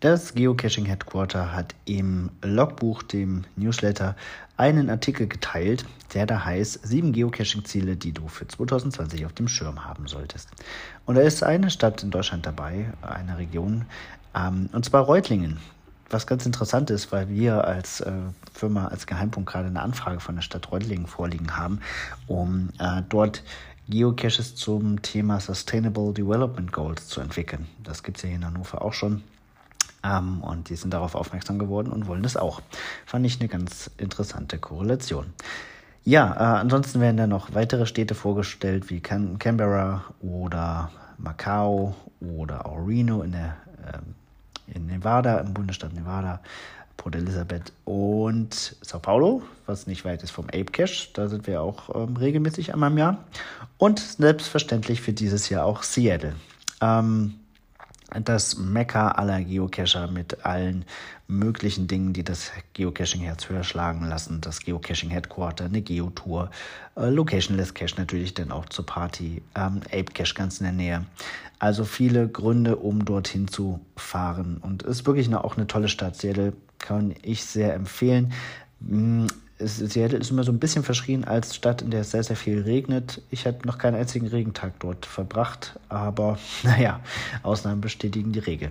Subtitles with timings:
[0.00, 4.14] Das Geocaching Headquarter hat im Logbuch, dem Newsletter,
[4.58, 9.86] einen Artikel geteilt, der da heißt, sieben Geocaching-Ziele, die du für 2020 auf dem Schirm
[9.86, 10.50] haben solltest.
[11.06, 13.86] Und da ist eine Stadt in Deutschland dabei, eine Region,
[14.34, 15.60] ähm, und zwar Reutlingen.
[16.10, 18.12] Was ganz interessant ist, weil wir als äh,
[18.52, 21.80] Firma, als Geheimpunkt gerade eine Anfrage von der Stadt Reutlingen vorliegen haben,
[22.26, 23.42] um äh, dort
[23.88, 27.66] Geocaches zum Thema Sustainable Development Goals zu entwickeln.
[27.82, 29.22] Das gibt es ja hier in Hannover auch schon.
[30.06, 32.60] Ähm, und die sind darauf aufmerksam geworden und wollen das auch.
[33.04, 35.26] Fand ich eine ganz interessante Korrelation.
[36.04, 42.66] Ja, äh, ansonsten werden da noch weitere Städte vorgestellt, wie Can Canberra oder Macau oder
[42.66, 46.40] auch Reno in, der, äh, in Nevada, im Bundesstaat Nevada,
[46.96, 51.08] Port Elizabeth und Sao Paulo, was nicht weit ist vom Ape Cache.
[51.12, 53.24] Da sind wir auch ähm, regelmäßig einmal im Jahr.
[53.76, 56.34] Und selbstverständlich für dieses Jahr auch Seattle.
[56.80, 57.34] Ähm,
[58.24, 60.84] das Mekka aller Geocacher mit allen
[61.28, 64.40] möglichen Dingen, die das Geocaching-Herz höher schlagen lassen.
[64.40, 66.50] Das Geocaching-Headquarter, eine Geotour,
[66.96, 71.06] äh, Locationless Cache natürlich dann auch zur Party, ähm, Ape Cache ganz in der Nähe.
[71.58, 74.58] Also viele Gründe, um dorthin zu fahren.
[74.58, 76.16] Und ist wirklich eine, auch eine tolle Stadt.
[76.16, 78.32] Seattle kann ich sehr empfehlen.
[79.58, 82.60] Seattle ist immer so ein bisschen verschrien als Stadt, in der es sehr, sehr viel
[82.62, 83.22] regnet.
[83.30, 87.00] Ich habe noch keinen einzigen Regentag dort verbracht, aber naja,
[87.42, 88.70] Ausnahmen bestätigen die Regel.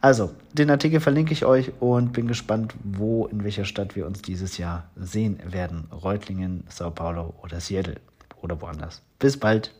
[0.00, 4.20] Also, den Artikel verlinke ich euch und bin gespannt, wo, in welcher Stadt wir uns
[4.22, 5.88] dieses Jahr sehen werden.
[5.90, 7.96] Reutlingen, Sao Paulo oder Seattle
[8.42, 9.02] oder woanders.
[9.18, 9.72] Bis bald.